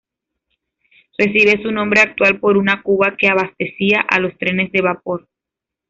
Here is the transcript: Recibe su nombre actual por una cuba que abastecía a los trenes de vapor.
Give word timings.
Recibe 1.15 1.61
su 1.61 1.71
nombre 1.71 2.01
actual 2.01 2.39
por 2.39 2.57
una 2.57 2.81
cuba 2.81 3.13
que 3.15 3.27
abastecía 3.27 4.01
a 4.01 4.19
los 4.19 4.35
trenes 4.39 4.71
de 4.71 4.81
vapor. 4.81 5.27